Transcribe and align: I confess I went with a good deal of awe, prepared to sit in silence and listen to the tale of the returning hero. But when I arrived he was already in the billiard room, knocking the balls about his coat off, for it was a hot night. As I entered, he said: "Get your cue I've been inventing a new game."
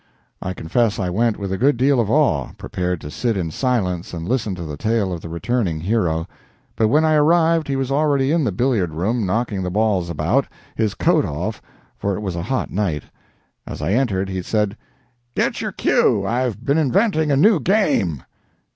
I 0.41 0.55
confess 0.55 0.97
I 0.97 1.11
went 1.11 1.37
with 1.37 1.51
a 1.51 1.59
good 1.59 1.77
deal 1.77 1.99
of 1.99 2.09
awe, 2.09 2.53
prepared 2.57 2.99
to 3.01 3.11
sit 3.11 3.37
in 3.37 3.51
silence 3.51 4.15
and 4.15 4.27
listen 4.27 4.55
to 4.55 4.63
the 4.63 4.75
tale 4.75 5.13
of 5.13 5.21
the 5.21 5.29
returning 5.29 5.79
hero. 5.79 6.27
But 6.75 6.87
when 6.87 7.05
I 7.05 7.13
arrived 7.13 7.67
he 7.67 7.75
was 7.75 7.91
already 7.91 8.31
in 8.31 8.43
the 8.43 8.51
billiard 8.51 8.93
room, 8.95 9.27
knocking 9.27 9.61
the 9.61 9.69
balls 9.69 10.09
about 10.09 10.47
his 10.73 10.95
coat 10.95 11.23
off, 11.23 11.61
for 11.99 12.15
it 12.15 12.21
was 12.21 12.35
a 12.35 12.41
hot 12.41 12.71
night. 12.71 13.03
As 13.67 13.79
I 13.79 13.93
entered, 13.93 14.27
he 14.27 14.41
said: 14.41 14.75
"Get 15.35 15.61
your 15.61 15.71
cue 15.71 16.25
I've 16.25 16.65
been 16.65 16.79
inventing 16.79 17.29
a 17.29 17.37
new 17.37 17.59
game." 17.59 18.23